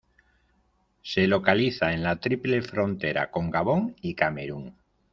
[1.03, 4.75] Se localiza en la triple frontera con Gabón y Camerún.